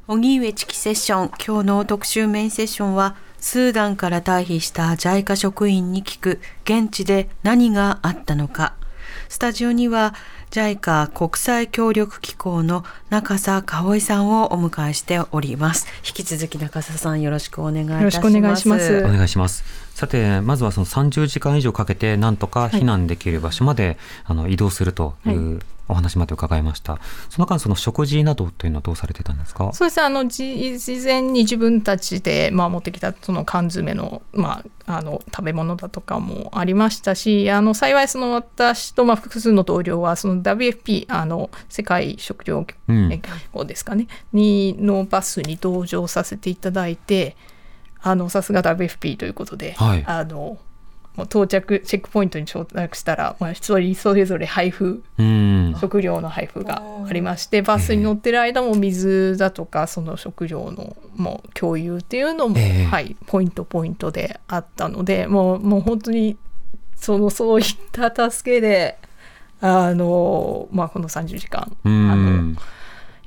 [0.08, 1.32] 荻上チキセッション。
[1.46, 8.74] 今日の特集メインセッションはスーダンから退避した JICA 職員に聞く現地で何があったのか。
[9.30, 10.14] スタジオには
[10.56, 15.86] JICA 国際協力機構の中佐香織さんをお迎えしております。
[15.98, 18.04] 引き続き中佐さんよろしくお願いいたします。
[18.04, 18.98] よろしくお願いします。
[19.04, 19.66] お願いします。
[19.96, 27.00] さて、まずはその30時間以上かけて、なんとか避難できる場所まで、あの移動するというお話まで伺いました。
[27.30, 29.72] その間、その食事などというのはどうされてたんですか？
[29.74, 30.06] そうですね。
[30.06, 43.10] あのじ事前に自分たちで、まあ、持ってきたその缶詰の,、まあ、あの食べ物だとかもありましたしあの幸いその私と、まあ、複数の同僚はその WFP あの世界食糧うん。
[43.22, 47.36] 機構ですかね、にのバスに同乗させていただいて
[48.02, 50.04] あのさすが WFP ということで、はい。
[50.06, 50.58] あの
[51.16, 55.76] もう到着チェックポイントに到着したら、まあ、一人それぞれ配布うん。
[55.80, 66.38] 食料の配布がありましてバスに乗ってる間も水だとかその食料のもう共有っていうのも、ええはい、ポイントポイントであったのでもうもう本当に
[66.96, 68.98] そのそういった助けで
[69.62, 72.58] あの、まあ、この30時間うあのん。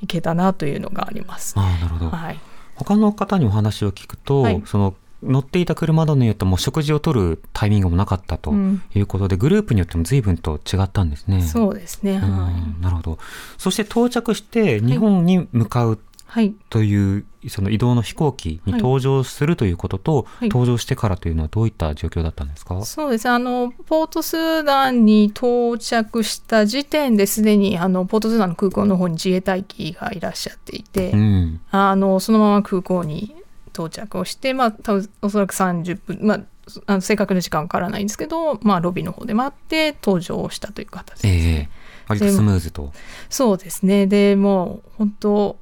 [0.00, 1.54] いけたなというのがあります。
[1.56, 2.10] ああ、なるほど。
[2.10, 2.38] はい、
[2.76, 8.82] 他の方にお話を聞くと、はいその乗っていた車などによっても食事を取るタイミングもなかったとうん。
[8.94, 11.42] いうことで、グループによっても随分と違ったんですね。
[11.42, 12.78] そうですね、うはい。
[12.78, 13.18] んなるほど。
[13.56, 20.50] そして到着して日本に向かうはい、という、その移動の飛行機にはい搭乗するということと、はい。
[20.50, 23.26] 搭乗してからというのはどういった状況だったんですか、そうです。
[23.26, 31.60] ねあのポートスーダンに到着した時点ですでにあのポートスーダンの空港の方に自衛隊機がいらっしゃっていて、うん。
[31.70, 33.34] あのそのまま空港に
[33.78, 34.74] 到着をして、まあ、
[35.22, 36.40] おそらく30分、まあ、
[36.86, 41.68] あの正確な時間はわからないんですけど、まあ、ロビーの方で待って搭乗をしたという形です、ええ
[42.08, 42.90] 割とスムーズと。
[43.28, 45.58] そうですねでもう本当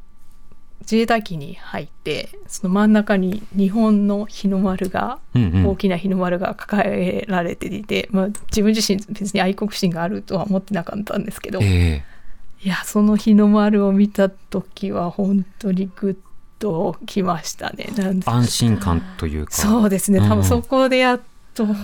[0.82, 5.66] 自衛隊機に入ってその真ん中に日本の日の丸がうんうん。
[5.66, 12.16] 大きな日の丸が抱えられていて、まあ、自分自身別に愛国心があるとは思ってなかったんですけど、ええ
[12.62, 16.16] いやその日の丸を見た時は本当にグッ
[16.58, 17.88] ときましたね。
[18.24, 19.52] 安心感というか。
[19.52, 20.20] そうですね。
[20.20, 20.28] 多うん。
[20.40, 21.20] 分そこでやっ
[21.54, 21.76] とほっ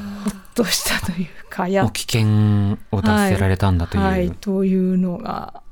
[0.55, 5.63] としたというかや危険を出せられたんだという、はい、というのが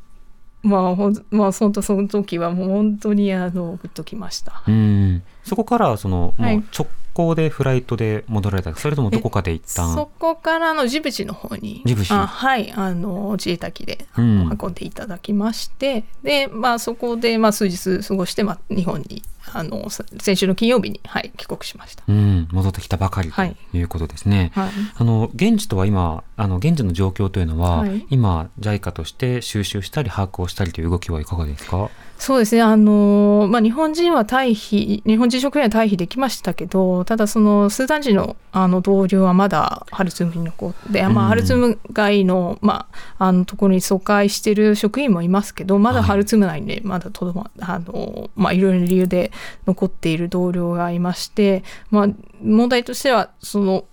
[0.63, 4.63] まあほんまあそんとその時はもう本当にあのグッときました。
[4.67, 5.23] うん。
[5.45, 6.57] そこからその、はい。
[6.57, 8.75] もう直行でフライトで戻られた。
[8.75, 9.95] それともどこかで一旦。
[9.95, 11.83] そこからのジブチの方に。
[11.85, 12.13] ジブチ。
[12.13, 12.73] あはい。
[12.73, 16.05] あの自衛隊機で、運んでいただきまして。
[16.23, 22.05] でまあそこで、まあ、数日過ごして、まあ、日本にあのさ先週の金曜日に、はい、帰国しました。
[22.09, 23.57] うん、戻ってきたばかりとはい。
[23.73, 24.53] いうことですね。
[24.55, 24.71] はい。
[24.97, 28.07] あの現地とは今あの現地の状況というのは、はい。
[28.11, 31.91] 今 JICA として収集したり把握をしたりという動きはいかがですか？
[32.21, 32.61] そうですね。
[32.61, 49.33] あの、まあ、日本人は退避日本人職員は退避できましたけどただそのスーダン人のあの同僚はまだハルツームに残って、まあ、うんハルツーム外の,、まあ、あのところに疎開している職員もいますけどまだはいハルツーム内にまだとどまあの、まあ、いろいろな理由で
[49.67, 52.09] 残っている同僚がいまして、まあ、
[52.43, 53.87] 問題としてはその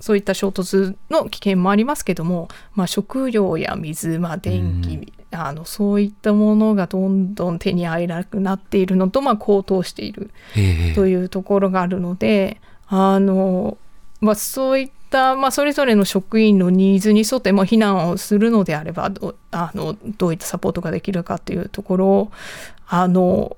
[0.00, 10.94] そういった衝突の危険もありますけども、まあ、食料や水、まあ、電気、あのそういったものがどんどん手に入らなくなっているのと、まあ、高騰しているええ。
[10.94, 13.78] というところがあるので、あの
[14.20, 22.32] まあ、そういった、まあ、それぞれの職員のニーズに沿って、まあ、避難をするのであればどあのどういったサポートができるかというところを
[22.88, 23.56] あの、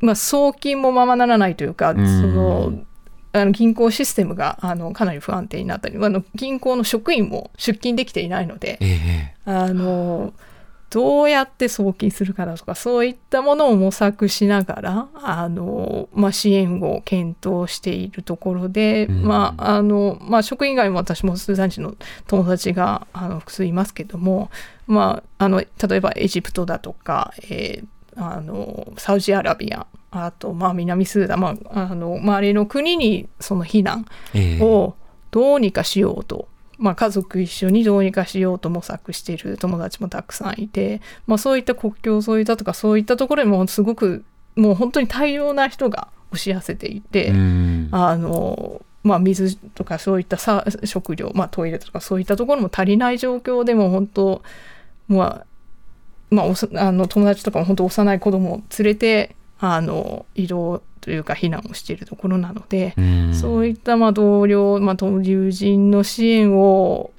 [0.00, 2.20] まあ、送金もままならないというか、うん。
[2.20, 2.72] その
[3.32, 9.50] あの銀行システムがあのかなり不安定になったりあの銀行の職員も出勤できていないので、ええ。
[9.50, 10.32] あの
[10.90, 19.22] どうやって送金するかだとかそういったものを模索しながらあの、まあ、支援を検討しているところで、うん。
[19.22, 21.94] まああのまあ、職員以外も私もスーダン人の
[22.26, 24.50] 友達があの複数いますけども、
[24.86, 27.86] まあ、あの例えばエジプトだとか、えー
[28.20, 34.62] あのサウジアラビアあと、まあ、南スーダン、まあ、あの周りの国にその避難ええ。
[34.62, 34.96] を
[35.30, 47.88] どうにかしようと、まあ、家族一緒にどうにかしようと模索している友達もたくさんいて、まあ、そういった国境沿いだとかそういったところにもすごくもう本当に大量な人が押し寄せていて、うん。
[47.90, 54.42] あのまあ、水とかそういったさ食料、まあ、トイレとかそういったところも足りない状況でも本当
[55.08, 55.46] まあ
[56.30, 63.34] まあ、おさあの友達とかも本当幼い子供を連れてあの移動というか避難をしているところなので、うん。
[63.34, 67.10] そういったまあ同僚、まあ、友人の支援を、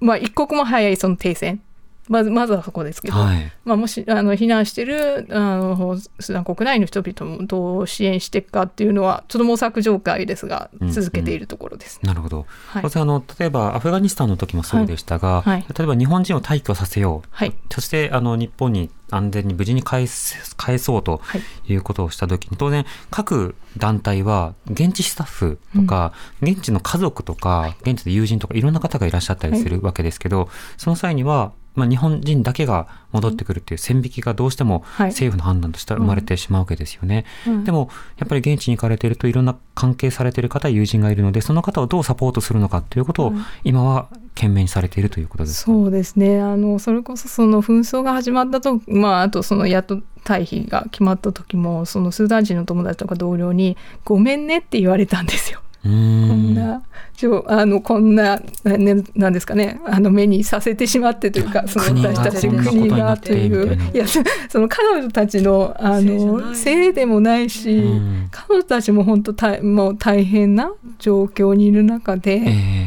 [0.00, 1.60] まあ、一刻も早いその停戦
[2.08, 3.52] まずまずはそこですけど、はい。
[3.64, 12.08] まあ、もしあの避難してるあのスーダン国内の人々もどう支援していくかっていうのはちょっと模索状態ですがうん続けているところですね。
[12.08, 12.82] なるほど、はい。
[12.84, 15.48] あの例えばアフガニスタンの時もそうでしたが、はい。
[15.48, 15.66] はい。
[15.76, 17.54] 例えば日本人を退去させよう、はい。
[17.70, 21.42] そしてあの日本に安全に無事に返す返そうとはい。
[21.72, 35.08] いうことをした時に当然各団体は現地スタッフとか、現地の家族とか、現地の友人とかいろんな方がいらっしゃったりするわけですけど、その際には、まあ、日本人だけが戻ってくるっていう線引きがどうしてもはい。
[35.08, 37.24] 政府の判断としては生まれてしまうわけですよね。
[37.46, 37.64] うん。
[37.64, 43.32] でもやっぱり現地に行かれているといろんな関係されている方友人がいるのでその方をどうサポートするのかということを
[43.64, 45.64] 今は懸命にされているということです。
[45.64, 46.40] か、そうですね。
[46.40, 55.60] あのそれこそその紛争が始まったと、まあ、あとそのやっと退避が決まった時もそのスーダン人の友達とか同僚に「ごめんね」って言われたんですよ。
[55.82, 56.82] こんな
[57.14, 63.76] ちょあのこんな、ね、なんですかねあの目にさせてしまってというかその私たち国がという。
[63.76, 63.84] な。
[63.90, 66.92] いやそその彼女たちのあのいせい。
[66.92, 68.28] でもないし、うん。
[68.30, 72.32] 彼女たちも本当大もう大変な状況にいる中で。
[72.32, 72.44] え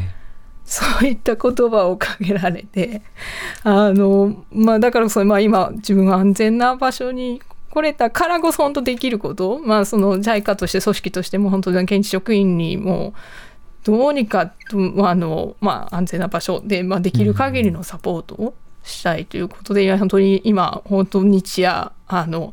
[0.08, 0.12] え。
[0.64, 3.02] そういった言葉をかけられて
[3.62, 13.14] あの、まあ、だからこそ、まあ、今自分が安全な場所に来れたからこそ本当できること、まあ、その JICA として組織としても本当に現地職員にも
[13.82, 18.54] どうにかああのまあ、安全な場所で、まあ、できる限りのサポートを
[18.84, 22.52] したいということで、いや本当に今本当日夜あの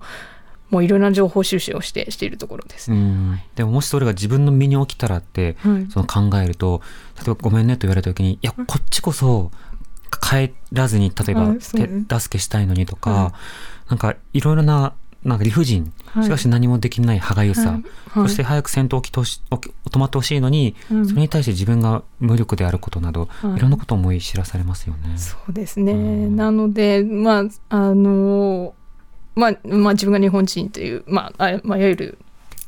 [0.70, 2.90] もういろんな情報収集をしてしているところです。
[3.56, 5.88] でももしそれが自分の身に起きたらって、はい。
[5.92, 6.82] その考えると
[7.18, 9.52] 例えば「ごめんね」と言われた時に「いやこっちこそ
[10.22, 11.54] 帰らずに例えば
[12.08, 13.90] 手助けしたいのに」とか、はい。
[13.90, 14.94] なんかいろいろな
[15.30, 16.24] なんか理不尽、はい。
[16.26, 17.84] しかし何もできない歯がゆさ、はい。
[18.14, 21.08] そして早く戦闘機とし止まってほしいのに、うん。
[21.08, 23.54] それに対して自分が無力であることなど、はい。
[23.56, 25.18] い、ろんなことを思い知らされますよね。
[25.18, 26.36] そうですね、うん。
[26.36, 28.74] なのでまああの
[29.36, 32.18] まあ、まあ、自分が日本人という、まああまあ、いわゆる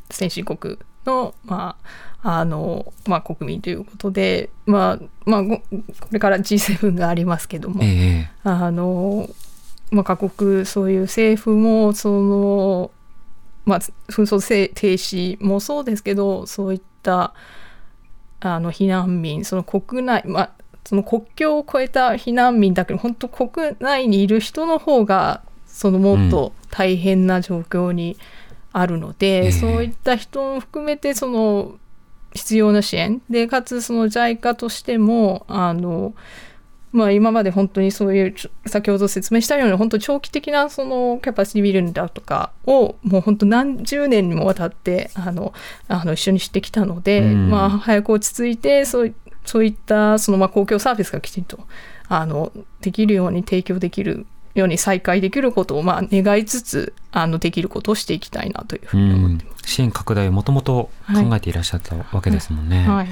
[0.09, 1.75] 先進国の,、ま
[2.23, 5.63] ああのまあ、国民ということで、まあまあ、ごこ
[6.11, 8.29] れから G7 がありますけども、ええ。
[8.43, 9.27] あの
[9.91, 12.91] まあ、各国そういう政府もその、
[13.65, 14.39] まあ、紛争
[14.73, 17.33] 停止もそうですけどそういった
[18.39, 20.51] あの避難民その国内、まあ、
[20.85, 28.17] その国境を越えた避難民だけど本当国内にいる人の方がそのもっと大変な状況に
[28.73, 29.51] あるので、うん。
[29.51, 31.75] そういった人も含めてその
[32.33, 36.13] 必要な支援でかつその JICA としてもあの、
[36.91, 38.35] まあ、今まで本当にそういう
[38.65, 45.53] 先ほど説明したように本当長期的なそのキャパシティビルだとかをもう本当何十年にもわたってあの
[45.87, 47.49] あの一緒にしてきたので、うん。
[47.49, 49.13] まあ、早く落ち着いてそうい
[49.45, 51.59] そういったそのまあ公共サービスがきちんと
[52.09, 59.63] あのできるように提供できるように再開できることをまあ願いつつあのできることをしていきたいなというふううに思っんてます。
[59.65, 62.85] 支援拡大をもともと考えていらっしゃったわけですもんね。
[62.85, 63.07] はい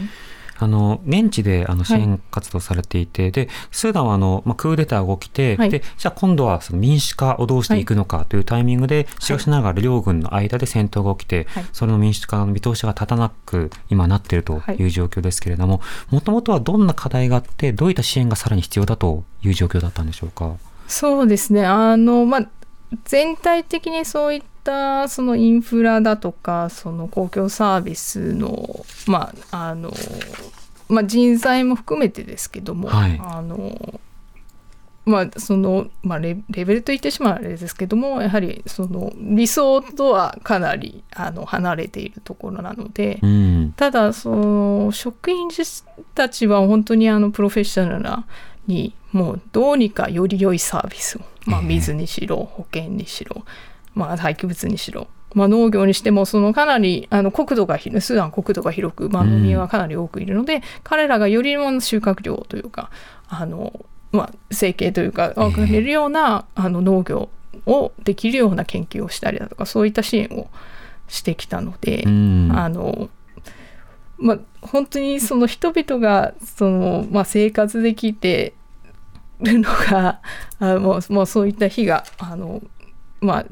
[0.60, 5.70] あの現地であの支援活動されていて、でスーダンはあの、まあ、クーデターが起きて、はい。
[5.70, 11.66] でじゃあ今度はその民主化をどうしていくのかというタイミングで、しかしながら両軍の間で戦闘が起きて、はい。
[11.72, 20.58] それの民主化の見通しが立たなく今なっているという状況ですけれどももともとはどんな課題があってどういった支援がさらに必要だという状況だったんでしょうか？
[20.88, 21.66] そうですね。
[21.66, 22.50] あの、まあ、
[23.06, 29.92] 全体的にそういったそのインフラだとかその公共サービスの,、まああの
[30.88, 33.20] まあ、人材も含めてですけども、はい。
[33.24, 34.00] あの
[35.06, 43.74] まあそのまあ、レレベルと言ってしまうあれですけどもやはりその理想とはかなりあの離れているところなので、うん。
[43.76, 45.50] ただその職員
[46.14, 48.28] たちは本当にあのプロフェッショナルな
[48.70, 51.68] にもうどうにかより良いサービスを、まあ、ええ。
[51.68, 53.44] 水にしろ保険にしろ、
[53.96, 62.92] まあ、廃棄物にしろ、まあ、農業にしてもそのかなりあの国土が広スーダン国土が広く、まあ、民はかなり多くいるので、彼らがよりも収穫量というか
[63.28, 67.30] あの、まあ、生計というか分かれるような、あの農業
[67.66, 70.48] をできるような研究をしたりだとかそういった支援を
[71.08, 72.04] してきたので。
[72.06, 72.52] うん。
[72.54, 73.10] あの
[74.22, 78.54] まあ、本当にその人々がその、まあ、生活できて
[79.42, 80.22] るのが
[80.60, 82.62] あもうもうそういった日があの、
[83.22, 83.46] まあ、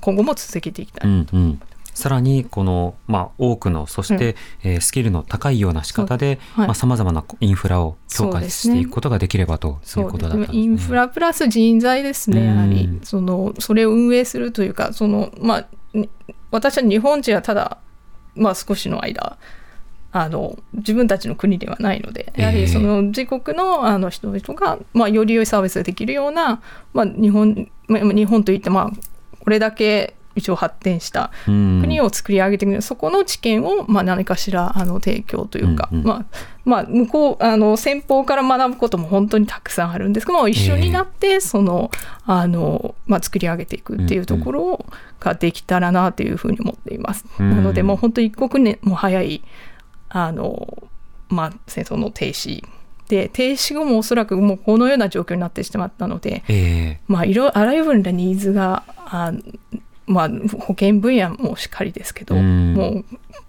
[0.00, 1.10] 今後も続けていきたい。
[1.10, 1.60] うんうん。
[1.92, 6.66] さらにこの、まあ、多くのそして、えースキルの高いような仕方ではい。
[6.68, 10.58] まあ、様々なインフラを強化していくことができればということだったんですね。
[10.58, 12.84] インフラプラス人材ですね、やはり。
[12.84, 16.08] うんそのそれを運営するというかその、まあ、に
[16.50, 17.78] 私は日本人はただ、
[18.34, 19.38] まあ、少しの間
[20.12, 26.60] あの自分たちの国ではないのでやはええりその自国のあの人々が、まあ、より良いサービスができるような、
[26.92, 31.80] まあ、日本、まあ、日本といって、まあ、これだけ一応発展したうん。
[31.80, 36.04] 国を作り上げていく、そこの知見を、まあ、何かしらあの提供というか、うんうん。
[36.04, 36.24] まあ
[36.64, 41.90] まあ、向こうあの先方から学ぶことも本当にたくさんあるんですけども一緒になってその、
[42.26, 44.86] あのまあ、作り上げていくっていうところ
[45.18, 47.24] ができたらなというふうに思っています。
[47.38, 49.42] うんなのでもう本当一刻年も早い
[50.10, 50.82] あの、
[51.28, 52.62] まあ、戦争の停止。
[53.08, 59.32] で停止後もおそらくもうこのような状況になってしまったので、えまあ、いろあらゆるニーズがあ、
[60.06, 62.74] まあ、保険分野もしっかりですけど、うん。
[62.74, 63.04] もう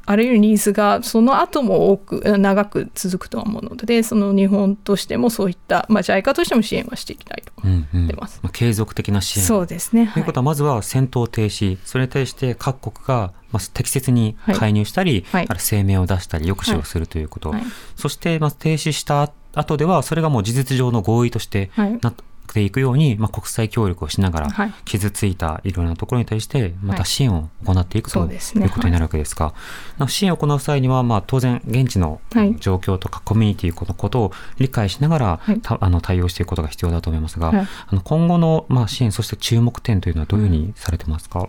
[0.05, 7.53] あらゆるニーズがその後も多く長く続くとは思うのでその日本としてもそういった、まあ、JICA としても支援はしていきたいと。
[7.65, 8.07] えうんうん。
[8.07, 9.45] 出ますまあ、継続的な支援。
[9.45, 10.13] そうですね、はい。
[10.13, 11.77] ということはまずは戦闘停止。
[11.85, 15.45] それに対して各国がまあ適切に介入したり、はい。
[15.47, 17.63] あるいは声明を出したり抑止をするということ、はい。
[17.95, 21.99] そしてまあ停止した後ではそれがもう事実上の合意としてはい。
[22.01, 22.13] なっ
[22.53, 24.73] ていくように、まあ、国際協力をしながらはい。
[24.85, 27.05] 傷ついたいろんなところに対してまたはい。
[27.05, 29.53] 支援を行っていくとそうですねいうことになるわけですか。
[29.97, 32.55] な支援を行う際には、まあ、当然現地のはい。
[32.59, 35.59] 状況とかコミュニティのことを理解しながら、はい。
[35.61, 37.67] たあの対応していくことが必要だと思いますが、はい。
[37.87, 41.47] あの今後の、まあ、支援そして注目点というのはどういうふうにされてますか、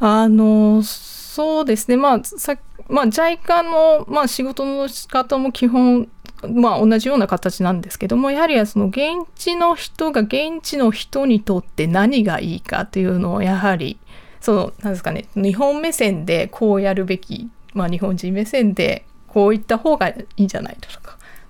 [0.00, 2.56] あのそうですね、まあさ
[2.88, 6.08] まあ、JICA の、まあ、仕事の仕方も基本、
[6.46, 13.98] まあ、同じような形なんですけどもやはりその現地の人が現地の人にとって何がいいかというのをやはり
[14.40, 21.07] そのなんですかね日本目線でこうやるべき、まあ、日本人目線でこういった方がいいんじゃないとか。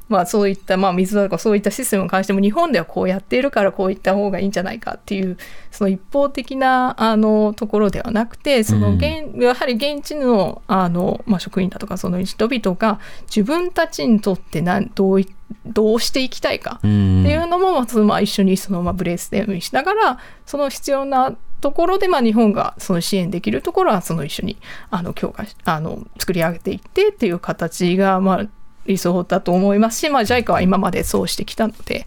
[0.09, 5.37] まあ、そういった、まあ、水だとかそういったシステムに関しても日本ではこうやっているからこういった方がいいんじゃないかっていう
[5.71, 15.29] その一方的なあのところではなくてその現、やはり現地のあの、まあ、職員だとかその人々が自分たちにとってなんどうい
[15.67, 17.23] どうしていきたいかうん。
[17.23, 24.57] っていうのも、まあそのまあ、一緒にその、まあ、ブレスでしながらその必要なところで、まあ、日本がその支援できるところはその一緒に
[24.91, 28.47] あの強化しあの作り上げていってっていう形が、まあ、
[28.89, 32.07] 理想だと思いますし、まあ、JICA は今までそうしてきたので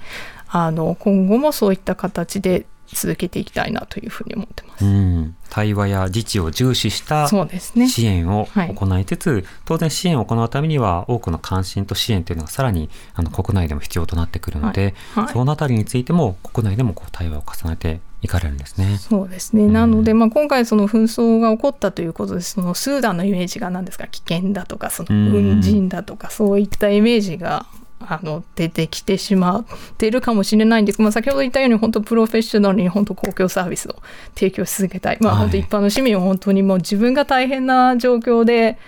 [0.49, 4.85] あの今後もそういった形で続けていきたいなというふうに思ってます。
[4.85, 7.27] うん、対話や自治を重視した。
[7.27, 18.97] 支援をはい行いつつ、当然支援を行うためには多くの関心と支援というのがさらにあの国内でも必要となってくるので、はいはいそのあたりについても国内でもこう対話を重ねていかれるんですね。
[18.99, 19.67] そうですね。
[19.67, 27.65] なので、まあ、今回その紛争が起こったということで、そのスーダンのイメージが何ですか、危険だとか、その軍人だとか、そういったイメージが。
[28.03, 29.65] あの出てきてしまっ
[29.97, 34.01] ているかもしれないんですが、まあ、先ほど言ったように本当プロフェッショナルに本当公共サービスを
[34.33, 38.79] 提供し続けたい、まあ、はい本当一般の市民は本当にもう自分が大変な状況で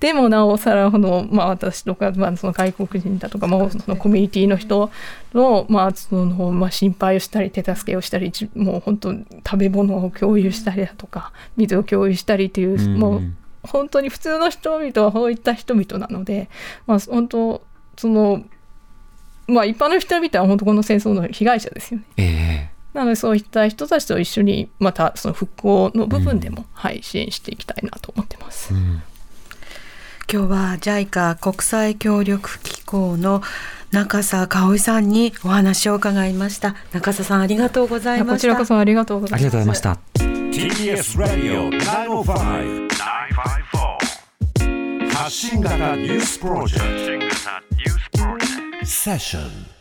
[0.00, 4.90] でもなおさらこの、まあ、私とか、まあ、その外国人だとかもそのコミュニティの人
[5.34, 13.22] の,、まあそのまあ、心配をしたり手助けをしたりじもう本当食べ物を共有したりだとか水を共有したりという、うんもう
[13.64, 16.48] 本当に普通の人々はそういった人々なので、
[16.86, 17.62] まあ、本当
[17.96, 18.44] その、
[19.48, 22.06] まあ、一般の人々は本当この戦争の被害者ですよね。
[22.16, 22.70] ええ。
[22.94, 28.72] なのでそういった人たちと一緒にまたその復興の部分でも、はい、支援していきたいなと思ってます。
[28.72, 29.02] うん
[30.30, 33.40] 今日は JICA 国際協力機構の
[33.92, 36.74] 中佐香織さんにお話を伺いました。
[36.92, 38.34] 中佐さんありがとうございました。
[38.34, 39.56] こちらこそありがとうござあいます。
[39.56, 39.98] りがとうございました。
[40.18, 42.88] TBS Radio 905
[44.98, 47.34] 954発信型ニュースプロジェク
[48.82, 48.86] ト。
[48.86, 49.77] セッション